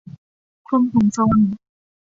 [0.67, 1.37] คลุมถุงชน